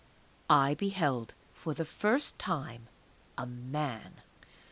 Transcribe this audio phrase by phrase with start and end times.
[0.49, 2.87] I beheld for the first time
[3.37, 4.21] a Man.